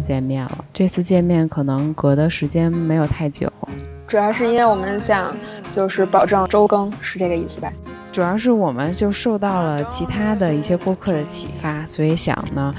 [0.00, 3.52] 见面了，这次见面可能隔的时间没有太久，
[4.08, 5.32] 主要是因为我们想
[5.70, 7.72] 就是保障周更，是这个意思吧？
[8.12, 12.74] 主要是我们就受到了其他的一些播客的启发，所以想呢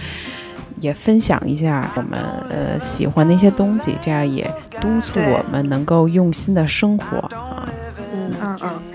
[0.80, 4.44] 也分享一下我们呃喜欢的一些东西，这样也
[4.82, 7.68] 督促我们能够用心的生活啊。
[8.14, 8.91] 嗯嗯嗯。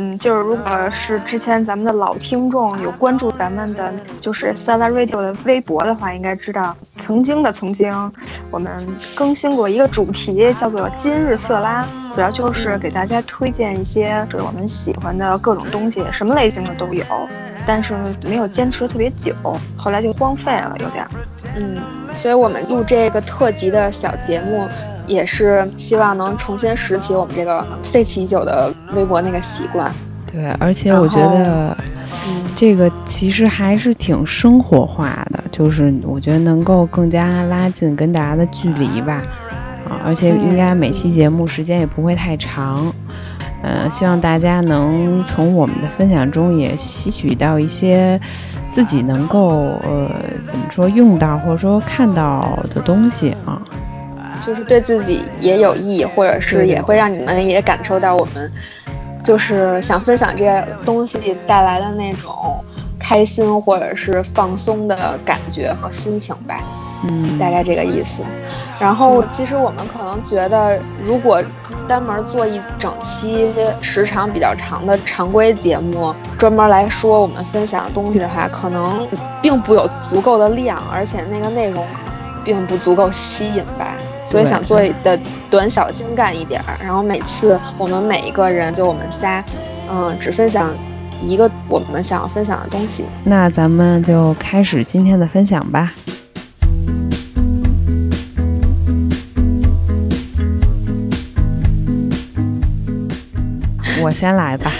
[0.00, 7.92] 嗯，就是如果是之前咱们的老听众有关注咱们的，就是 s a l a Radio 的微博的话，应该知道曾经的曾经，
[8.50, 17.04] 我们更新过一个主题，叫做今日色拉，主要就是给大家推荐一些就是我们喜欢的各种东西，什么类型的都有，
[17.66, 17.92] 但是
[18.24, 19.34] 没有坚持特别久，
[19.76, 21.06] 后来就荒废了，有点。
[21.56, 21.76] 嗯，
[22.16, 24.66] 所以我们录这个特辑的小节目。
[25.10, 29.92] 也是希望能重新拾起我们这个废弃已久的微博那个习惯。
[30.30, 31.76] 对，而且我觉得，
[32.54, 39.20] 这个其实还是挺生活化的，就是我觉得能够更加拉近跟大家的距离吧。
[39.88, 42.92] 啊，而且应该每期节目时间也不会太长。
[43.62, 48.18] 嗯，希望大家能从我们的分享中也吸取到一些
[48.70, 49.48] 自己能够
[49.82, 50.08] 呃
[50.46, 53.60] 怎么说用到或者说看到的东西啊。
[54.46, 58.50] 就是对自己也有益，或者是也会让你们也感受到我们，
[59.24, 62.62] 就是想分享这些东西带来的那种
[62.98, 66.60] 开心或者是放松的感觉和心情吧。
[67.02, 68.22] 嗯，大概这个意思。
[68.78, 71.42] 然后其实我们可能觉得，如果
[71.88, 79.06] 单门做一整期时长比较长的常规节目，专门来说我们分享的东西的话，可能
[79.40, 81.82] 并不有足够的量，而且那个内容
[82.44, 83.94] 并不足够吸引吧。
[84.30, 85.18] 所以想做的
[85.50, 89.42] 短小精干一点儿，然后每次我们每一个人就我们仨，
[89.90, 90.70] 嗯，只分享
[91.20, 93.04] 一个我们想要分享的东西。
[93.24, 95.92] 那咱们就开始今天的分享吧。
[104.00, 104.72] 我先来吧，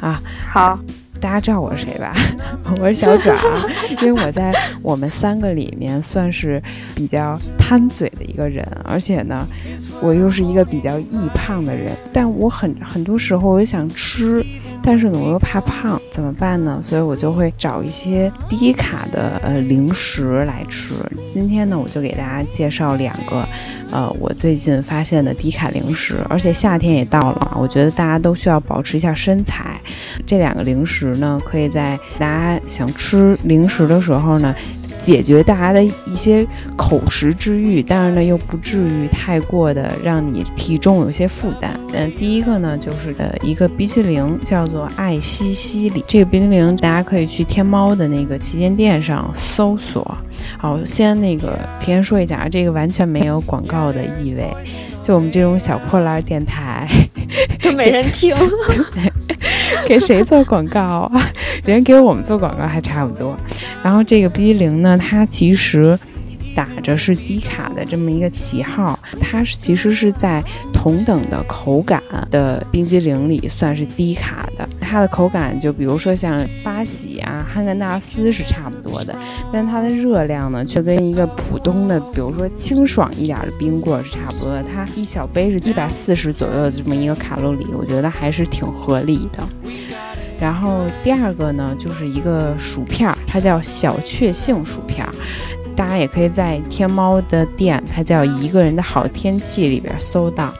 [0.00, 0.78] 啊，好。
[1.20, 2.14] 大家知道我是谁吧？
[2.80, 3.70] 我是小卷儿，
[4.02, 4.52] 因为我在
[4.82, 6.62] 我们三个里面算是
[6.94, 9.46] 比较贪嘴的一个人，而且呢，
[10.00, 11.92] 我又是一个比较易胖的人。
[12.12, 14.44] 但我很很多时候我想吃，
[14.88, 16.80] 但是呢我又怕胖，怎么办呢？
[16.82, 20.94] 所以我就会找一些低卡的呃零食来吃。
[21.30, 23.46] 今天呢，我就给大家介绍两个。
[23.90, 29.78] 呃，我最近发现的低卡零食，而且夏天也到了嘛，我觉得大家都需要保持一下身材。
[30.26, 34.54] 这两个零食呢，可以在大家想吃零食的时候呢。
[34.98, 41.78] 解决大家的一些口食之欲，但是呢又不至于太过的让你体重有些负担。
[41.92, 46.04] 嗯，第一个呢就是呃一个冰淇淋，叫做爱西西里。
[46.06, 50.16] 这个冰淇淋大家可以去天猫的那个旗舰店上搜索。
[50.58, 54.48] 好，先那个提前说一下啊，这个完全没有广告的意味。
[55.02, 56.86] 就我们这种小破烂电台，
[57.60, 58.34] 就没人听，
[59.86, 61.30] 给谁做广告啊？
[61.64, 63.36] 人给我们做广告还差不多。
[63.82, 65.98] 然后这个冰激凌呢，它其实。
[66.58, 70.42] 打着是低卡的这么一个旗号，它其实是在
[70.74, 72.02] 同等的口感
[72.32, 74.68] 的冰激凌里算是低卡的。
[74.80, 79.16] 它的口感就比如说像八喜啊、汉根达斯是差不多的，
[79.52, 84.64] 但它的热量呢却跟一个普通的，比如说清爽一点的冰棍是差不多的。
[84.64, 89.46] 它一小杯是一百四十左右的这么一个卡路里，我觉得还是挺合理的。
[90.40, 95.06] 然后第二个呢就是一个薯片，它叫小确幸薯片。
[95.78, 100.52] 大家也可以在天猫的店，它叫一个人的好天气里边搜到。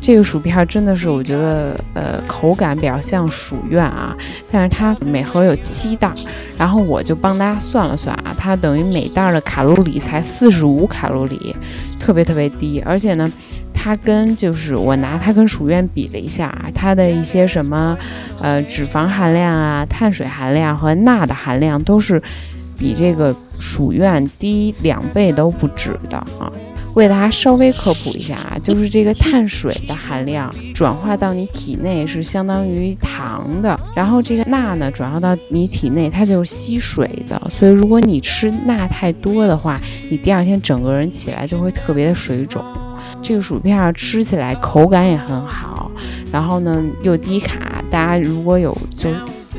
[0.00, 4.16] 这个薯片，真的是我觉得呃口感比较像薯愿啊，
[4.50, 6.12] 但是它每盒有七袋，
[6.58, 11.54] 然后我就帮大家算了算啊，它等于每袋的卡路里才四十五卡路里，
[12.00, 13.30] 特别特别低，而且呢，
[13.86, 17.96] 它跟就是我拿它跟薯苑比了一下啊，它的一些什么
[18.40, 22.20] 呃脂肪含量啊、碳水含量和钠的含量都是。
[22.78, 26.52] 比这个薯苑低两倍都不止的啊！
[26.92, 39.80] 为大家稍微科普一下啊，就是这个碳水的含量转化到你体内是相当于糖的，然后这个钠呢转化到你体内它就是吸水的，所以如果你吃钠太多的话，
[40.10, 42.62] 你第二天整个人起来就会特别的水肿。
[43.22, 45.90] 这个薯片吃起来口感也很好，
[46.32, 49.10] 然后呢又低卡，大家如果有就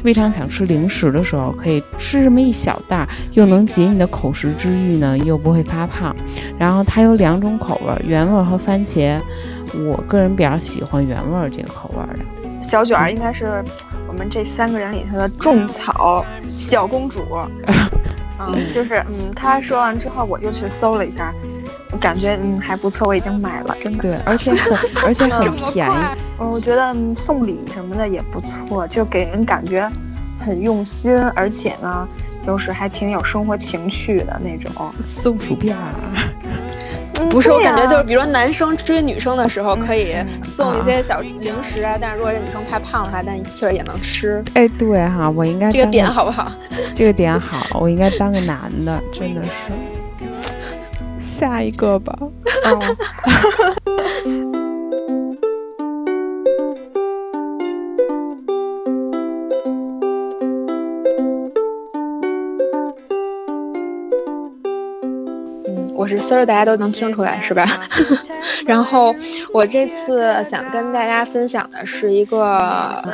[0.04, 6.16] 非常想吃零食的时候，可以吃这么一小袋，又能解你的口食之欲呢，又不会发胖。
[6.58, 9.20] 然后它有两种口味，原味和番茄。
[9.92, 12.24] 我个人比较喜欢原味这个口味的。
[12.64, 13.62] 小卷儿应该是
[14.08, 17.20] 我们这三个人里头的种草小公主。
[18.40, 21.34] 嗯，就是嗯，他说完之后，我就去搜了一下，
[22.00, 24.02] 感觉嗯还不错，我已经买了，真的。
[24.02, 25.94] 对，而且很 而且很便宜。
[26.40, 29.90] 嗯，我觉得送礼什么的也不错，就给人感觉
[30.40, 32.08] 很用心，而且呢，
[32.46, 34.72] 就是还挺有生活情趣的那种。
[35.00, 35.76] 送薯片。
[37.32, 41.98] 不是，我感觉就是，比如说男生追女生的时候，可以送一些小零食啊。
[42.00, 44.44] 但是如果这女生太胖的话，但其实也能吃。
[44.54, 46.52] 哎，对哈，我应该这个点好不好？
[46.94, 49.72] 这个点好，我应该当个男的，真的是。
[51.38, 52.18] 下一个吧。
[65.96, 67.64] 我是丝儿，大家都能听出来是吧？
[68.66, 69.14] 然后
[69.54, 72.58] 我这次想跟大家分享的是一个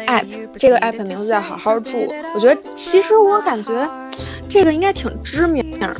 [0.07, 0.25] app，
[0.57, 1.97] 这个 app 的名字叫好好住。
[2.33, 3.89] 我觉得其实我感觉
[4.47, 5.91] 这个应该挺知名的，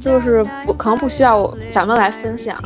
[0.00, 2.56] 就是不可能不需要咱们来分享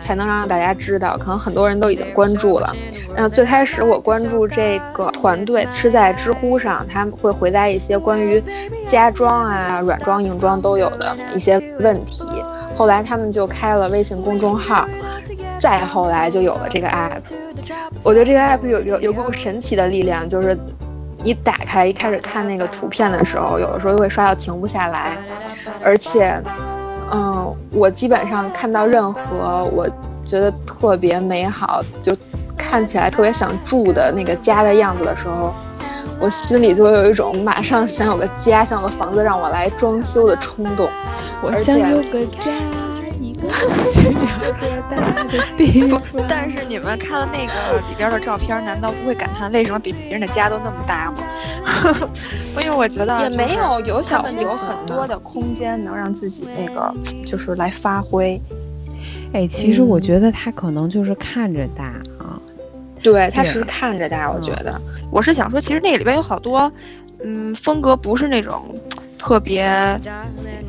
[0.00, 2.74] 才能让大家知道，可能很多人都已经关注了。
[3.14, 8.42] 那最开始我关注这个团队是在知乎上，他们会回答一些关于
[8.88, 12.24] 家装啊、软装、硬装都有的一些问题。
[12.74, 14.88] 后来他们就开了微信公众号，
[15.60, 17.22] 再后来就有了这个 app。
[18.02, 20.58] 我觉得这个 app 有有有股神奇的力量，就是
[21.22, 25.18] 你打开一开始看那个图片的时候，有的时候会刷到停不下来。
[25.82, 26.42] 而且，
[27.12, 29.88] 嗯，我基本上看到任何我
[30.24, 32.14] 觉得特别美好，就
[32.56, 35.52] 看起来特别想住的那个家的样子的时候，
[36.20, 40.88] 我心里就会有一种马上想有个家，想有个房子让我来装修的冲动。
[41.42, 42.50] 我想有个家，
[43.20, 43.48] 一个
[43.82, 46.00] 想要多大的地方。
[46.28, 51.16] 但是你们看了那个里边的照片，难道不会感叹为什么比别人的家都那么大吗？
[52.62, 56.94] 因为我觉得也没有有小有很多的空间能让自己那个
[57.26, 58.40] 就是来发挥。
[59.32, 61.84] 哎，其实我觉得他可能就是看着大
[62.18, 62.40] 啊，
[63.02, 64.30] 对，他是看着大。
[64.30, 64.80] 我觉得
[65.10, 66.70] 我是想说，其实那里边有好多，
[67.24, 68.74] 嗯，风格不是那种。
[69.22, 69.68] 特别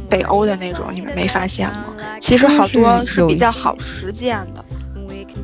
[0.09, 1.86] 北欧的那种，你们没发现吗？
[2.19, 4.65] 其实好多是比较好实践的，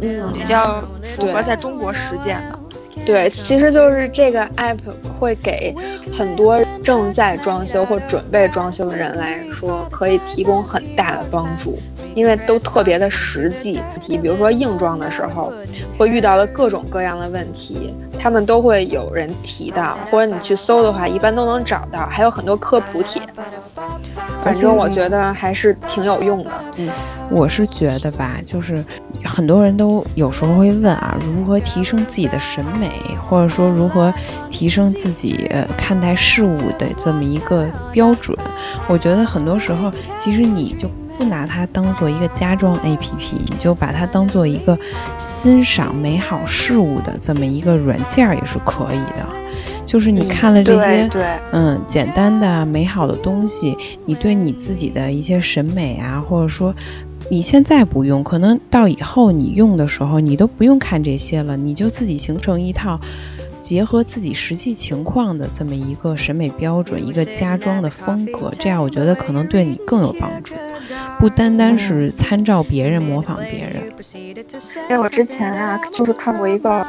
[0.02, 2.60] 嗯，比较符合在中国实践的。
[3.06, 4.78] 对，其实就是这个 app
[5.18, 5.74] 会给
[6.18, 11.80] 很多正在装修或准备装修的人来说，可以提供很大的帮助，
[12.14, 13.82] 因为都特别的实际。
[14.00, 15.52] 题，比如说硬装的时候，
[15.98, 23.22] 会遇到的各种各样的问题，他们都会有人提到，或者你去搜的话，一般都能找到，还有很多科普帖。
[24.44, 26.52] 反正我觉得还是挺有用的。
[26.78, 26.90] 嗯，
[27.30, 28.84] 我是觉得吧，就是
[29.24, 32.90] 很多人都有时候会问啊，如何提升自己的审美，
[33.28, 34.14] 或者说如何
[34.50, 38.38] 提升自己看待事物的这么一个标准。
[38.88, 44.78] 我觉得很多时候，其实你就不拿它当做一个家装 APP，你就把它当做一个
[45.18, 49.26] 欣赏美好事物的这么一个软件也是可以的。
[49.86, 51.10] 就是你看了这些，
[51.54, 53.76] 嗯，简单的美好的东西，
[54.06, 56.76] 你对你自己的一些审美啊，或者说
[57.30, 63.00] 你现在不用，可能到以后你用的时候，你都不用看这些了，你就自己形成一套
[63.60, 70.56] 结合自己实际情况的这么一个审美标准，一个家装的风格，这样我觉得可能对你更有帮助，
[71.20, 73.84] 不单单是参照别人模仿别人。
[74.90, 76.86] 因为我之前啊，就是看过一个。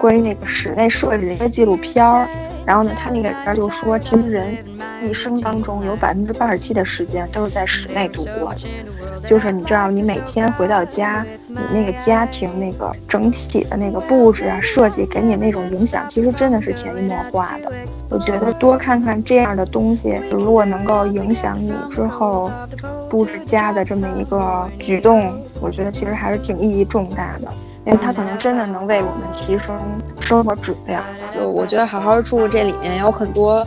[0.00, 2.26] 关于那个室内设计的一个纪录片儿，
[2.66, 4.58] 然后呢，他那个里边就说，其实人
[5.02, 8.60] 一生当中有百分之八十七的时间都是在室内度过的。
[9.24, 17.72] 就是你知道，你每天回到家，你那个家庭那个整体的那个布置啊、设计给你那种影响，其实真的是潜移默化的。
[18.08, 22.50] 我觉得多看看这样的东西，如果能够影响你之后
[23.08, 27.48] 布置家的这么一个举动，我觉得其实还是挺意义重大的。
[27.84, 29.76] 因为它可能真的能为我们提升
[30.20, 31.02] 生活质量。
[31.28, 33.66] 就我觉得好好住这里面有很多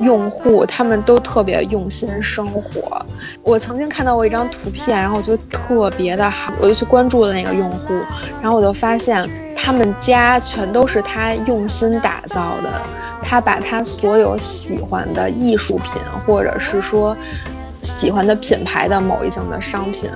[0.00, 3.04] 用户，他们都特别用心生活。
[3.42, 7.94] 我曾经看到过一张图片，然后我觉得特别的好，我就去关注了那个用户，
[8.42, 12.82] 然后我就发现他们家全都是他用心打造的。
[13.22, 17.16] 他把他所有喜欢的艺术品，或者是说。
[17.86, 20.10] 喜欢的品牌的某一项的商品，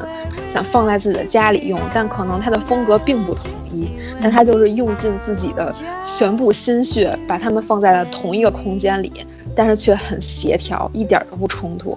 [0.53, 9.12] 想放在自己的家里用，但可能它的风格并不统一，但他就是用尽自己的全部心血，把它们放在了同一个空间里，
[9.55, 11.97] 但是却很协调，一点都不冲突。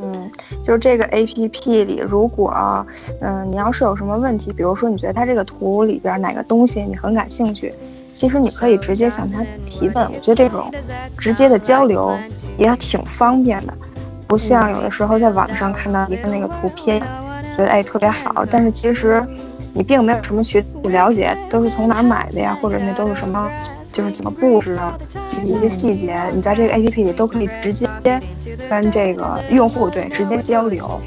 [0.00, 0.30] 嗯，
[0.64, 2.52] 就是这个 A P P 里，如果
[3.20, 7.72] 嗯你要是有什么问题，比如说你觉得它这个图里边哪个东西你很感兴趣，
[8.12, 10.12] 其实你可以直接向他提问。
[10.12, 10.70] 我觉得这种
[11.16, 12.14] 直接的交流
[12.58, 13.72] 也挺方便的，
[14.26, 17.00] 不像有的时候在网上看到一个那个图片，
[17.56, 19.24] 觉得哎特别好，但是其实
[19.72, 23.50] 你并没有什么去了解，都是从哪儿买的呀，或者那都是什么。
[23.92, 24.98] 就是怎么布置的
[25.42, 27.88] 一些细节，你在这个 A P P 里都可以直接
[28.68, 31.00] 跟这个用户对直接交流。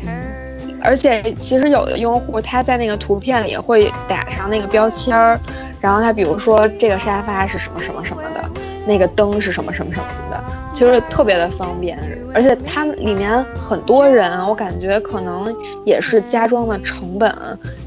[0.81, 5.39] 而且其实有的用户他在那个图片里会打上那个标签儿，
[5.79, 8.49] 然后他比如说这个沙发是什么什么什么的，
[8.87, 11.97] 那个灯是什么什么什么的，其实特别的方便。
[12.33, 17.33] 而且它里面很多人，我感觉可能也是家装的成本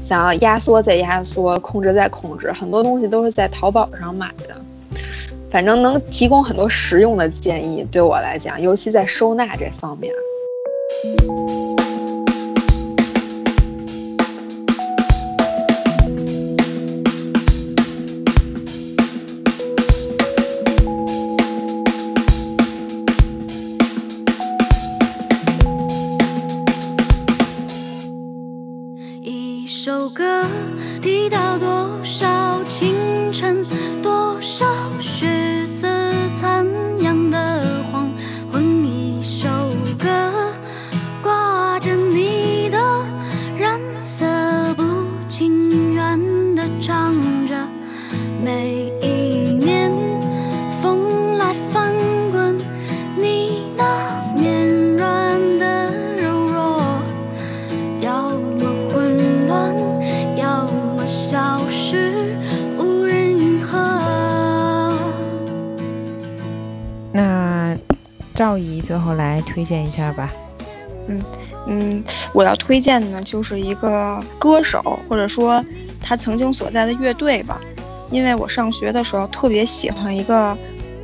[0.01, 4.55] 想要压缩再压缩，控制再控制，很多东西都是在淘宝上买的。
[5.49, 10.11] 反正能提供很多实用的建议，对我来讲，尤其在收纳这方面。
[69.53, 70.31] 推荐一下吧。
[71.07, 71.21] 嗯
[71.67, 75.63] 嗯，我要推荐的呢，就是一个歌手，或者说
[76.01, 77.59] 他曾经所在的乐队吧。
[78.11, 80.55] 因为我上学的时候特别喜欢一个，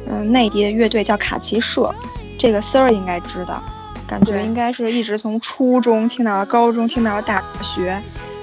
[0.08, 1.94] 嗯，内地的乐队叫卡奇社，
[2.38, 3.64] 这个 Sir 应该知道，
[4.08, 8.00] 感觉应该是一直从初中听到了高中，听到了大学，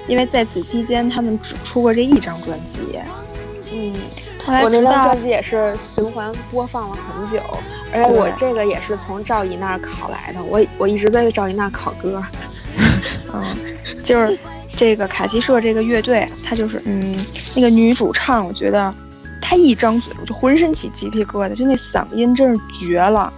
[0.07, 2.99] 因为在此期间他们只出过这一张专辑。
[3.71, 3.93] 嗯，
[4.47, 7.41] 我那张专辑也是循环播放了很久，
[7.91, 12.23] 而且我这个也是从赵姨那儿考来的，我我一直在赵姨那儿考歌。
[13.33, 13.43] 嗯，
[14.03, 14.37] 就是
[14.75, 17.17] 这个卡奇社这个乐队，他就是嗯，
[17.55, 18.93] 那个女主唱，我觉得
[19.41, 23.31] 她一张嘴我就浑身起鸡皮疙瘩，就那嗓音真是绝了。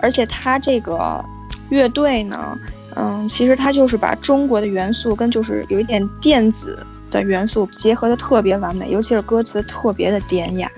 [0.00, 1.24] 而且她这个
[1.70, 2.58] 乐队呢，
[2.96, 10.70] 嗯，其实它就是把中国的元素跟就是有一点电子的元素结合的特别完美，尤其是歌词特别的典雅。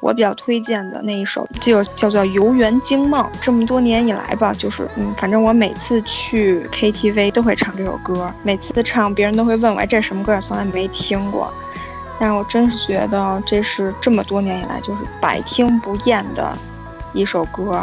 [0.00, 3.20] 我比较推荐的那一首就叫做《游园惊梦》。
[3.40, 11.52] 这么多年以来吧，就是嗯，反正我每次去 KTV 都会唱这首歌，每次唱别人都会问我这什么歌，从来没听过。
[12.20, 16.56] 但是我真是觉得这是这么多年以来就是百听不厌的
[17.12, 17.82] 一首歌。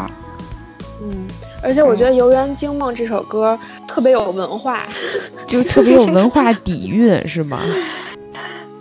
[1.02, 1.28] 嗯，
[1.66, 3.58] 而且我觉得《游园惊梦》这首歌
[3.88, 4.84] 特别有文化，
[5.48, 7.60] 就特别有文化底蕴，是吗？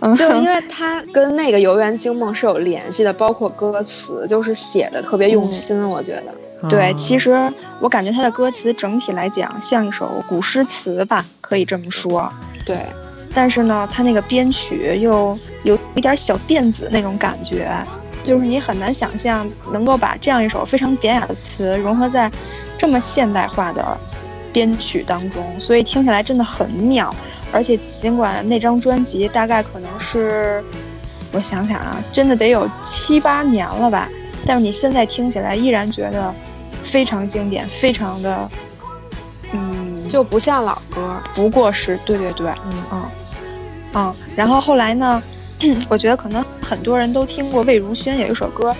[0.01, 6.69] 嗯，就因为它跟那个《游园惊梦》是有联系的，包括歌词，就是写的特别用心，我觉得。
[6.69, 12.31] 对，啊其实我感觉它的歌词整体来讲像一首古诗词吧，可以这么说。
[12.65, 12.77] 对，
[13.33, 17.67] 但是呢，它那个编曲又有一点小电子那种感觉，
[18.23, 22.29] 就是你很难想象能够把这样一首非常典雅的词融合在
[22.85, 23.97] 这么现代化的
[24.53, 27.13] 编曲当中，所以听起来真的很妙。
[27.51, 30.63] 而且尽管那张专辑大概可能是，
[31.31, 34.07] 我想想啊，真的得有七八年了吧，
[34.45, 36.31] 但是你现在听起来依然觉得
[36.83, 38.47] 非常经典，非常的，
[39.51, 41.19] 嗯，就不像老歌。
[41.33, 43.09] 不过是对对对，嗯嗯，
[43.95, 45.23] 嗯，然后后来呢，
[45.89, 48.75] 我觉得可能很多人都听过魏如萱有一首歌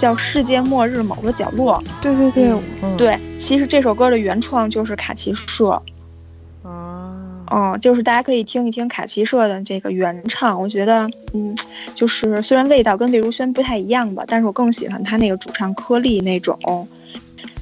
[0.00, 2.50] 叫《世界末日某个角落》，对对对，
[2.96, 5.82] 对，其实这首歌的原创就是卡奇社，
[6.62, 11.54] 啊，嗯，就是大家可以听一听卡奇社的这个原唱，我觉得，嗯，
[11.94, 16.88] 就是虽然味道跟魏如萱不太一样吧，但是我更喜欢她那个主唱颗粒那种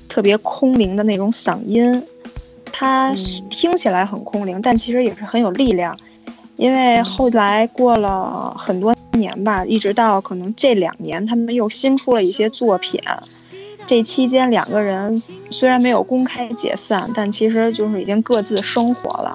[0.08, 2.00] 特别空灵的那种嗓音，
[2.70, 3.16] 它嗯。
[3.50, 5.98] 听起来很空灵，但其实也是很有力量。
[6.54, 13.00] 因为后来过了很多年吧，一直到可能这两年，他们又新出了一些作品，
[13.86, 19.34] 这期间两个人虽然没有公开解散，但其实就是已经各自生活了，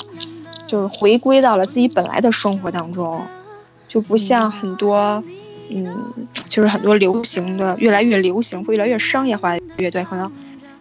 [0.66, 3.22] 就是回归到了自己本来的生活当中，
[3.88, 5.24] 就不像很多，
[5.70, 5.88] 嗯，
[6.50, 10.32] 就是很多流行的越来越流行会越来越商业化的乐队，可能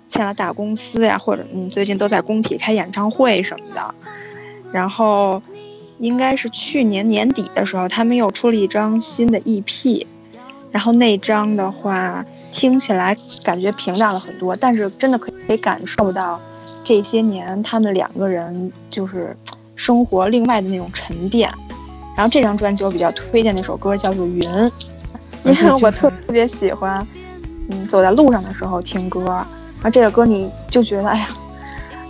[0.08, 3.94] 签了大公司呀，或者嗯最近都在工体开演唱会什么的，
[4.72, 5.42] 然后
[6.02, 10.04] 应该是去年年底的时候，他们又出了一张新的 EP。
[10.72, 16.40] 然后那张的话，听起来感觉平淡了很多，但是真的可以感受到
[16.82, 19.36] 这些年他们两个人就是
[19.76, 21.48] 生活另外的那种沉淀。
[22.16, 24.42] 然后这张专辑我比较推荐那首歌叫做《云》，
[25.44, 27.06] 因为我特别喜欢，
[27.70, 29.24] 嗯，走在路上的时候听歌。
[29.26, 31.28] 然后这个歌你就觉得，哎呀，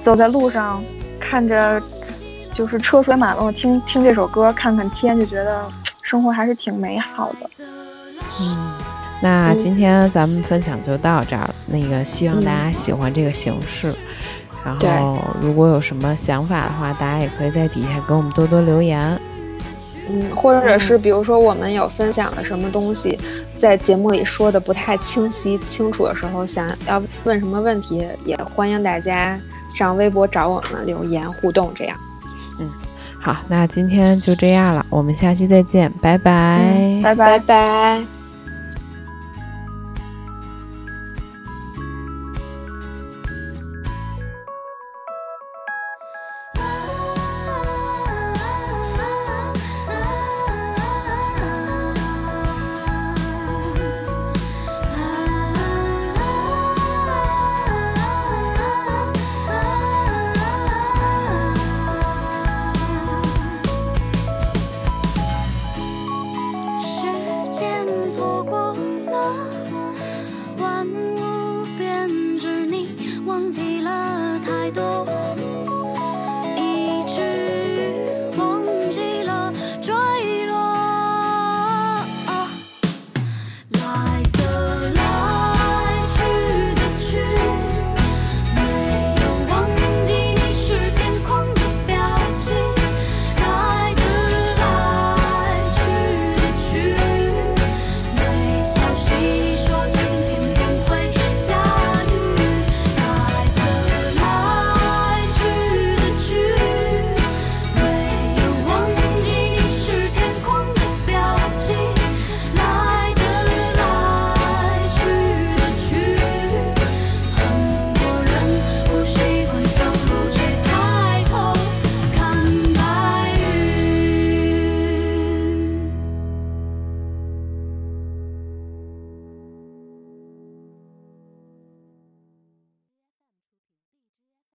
[0.01, 0.83] 走在路上
[1.21, 1.83] 看着
[2.53, 5.67] 就是车水马龙，听听这首歌，看看天，就觉得
[6.03, 7.51] 生活还是挺美好的。
[8.41, 8.73] 嗯，
[9.23, 11.55] 那今天咱们分享就到这儿了。
[11.67, 13.95] 那个，希望大家喜欢这个形式。
[14.65, 19.19] 然后，如果有什么想法的话，大家也可以在底下给我们多多留言。
[20.09, 23.19] 嗯，或者是比如说我们有分享了什么东西，
[23.57, 29.41] 在节目里说的不太清晰清楚的时候，想要问什么问题，也欢迎大家
[29.71, 31.73] 上微博找我们留言互动。
[31.75, 31.97] 这样，
[32.63, 32.71] 嗯，
[33.21, 38.22] 好，那今天就这样了，我们下期再见，拜拜，拜拜拜。